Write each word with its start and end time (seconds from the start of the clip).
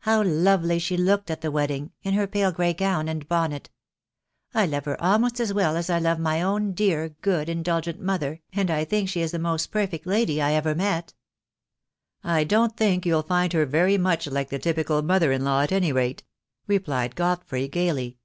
"How 0.00 0.22
lovely 0.22 0.78
she 0.78 0.94
looked 0.98 1.30
at 1.30 1.40
the 1.40 1.50
wedding, 1.50 1.92
in 2.02 2.12
her 2.12 2.26
pale 2.26 2.52
grey 2.52 2.74
gown 2.74 3.08
and 3.08 3.26
bonnet. 3.26 3.70
I 4.52 4.66
love 4.66 4.84
her 4.84 5.00
almost 5.02 5.40
as 5.40 5.54
well 5.54 5.74
as 5.78 5.88
I 5.88 5.98
love 5.98 6.18
my 6.18 6.42
own 6.42 6.72
dear, 6.74 7.08
good, 7.22 7.48
indulgent 7.48 7.98
mother, 7.98 8.42
and 8.52 8.70
I 8.70 8.84
think 8.84 9.08
she 9.08 9.22
is 9.22 9.30
the 9.30 9.38
most 9.38 9.68
perfect 9.70 10.04
lady 10.06 10.38
I 10.42 10.52
ever 10.52 10.74
met." 10.74 11.14
"I 12.22 12.44
don't 12.44 12.76
think 12.76 13.06
you'll 13.06 13.22
find 13.22 13.54
her 13.54 13.64
very 13.64 13.96
much 13.96 14.26
like 14.26 14.50
the 14.50 14.58
typical 14.58 15.00
mother 15.00 15.32
in 15.32 15.44
law, 15.44 15.62
at 15.62 15.72
any 15.72 15.92
rate," 15.92 16.24
replied 16.66 17.16
Godfrey, 17.16 17.66
gaily. 17.66 18.18